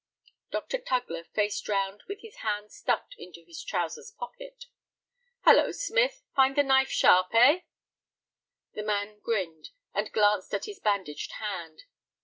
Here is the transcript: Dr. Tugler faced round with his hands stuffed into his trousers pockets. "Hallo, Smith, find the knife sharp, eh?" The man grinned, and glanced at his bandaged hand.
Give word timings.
Dr. 0.49 0.79
Tugler 0.79 1.25
faced 1.31 1.67
round 1.69 2.01
with 2.07 2.21
his 2.21 2.37
hands 2.37 2.75
stuffed 2.75 3.13
into 3.19 3.43
his 3.45 3.63
trousers 3.63 4.09
pockets. 4.09 4.65
"Hallo, 5.45 5.71
Smith, 5.71 6.23
find 6.35 6.55
the 6.55 6.63
knife 6.63 6.89
sharp, 6.89 7.35
eh?" 7.35 7.59
The 8.73 8.81
man 8.81 9.19
grinned, 9.19 9.69
and 9.93 10.11
glanced 10.11 10.55
at 10.55 10.65
his 10.65 10.79
bandaged 10.79 11.33
hand. 11.33 11.83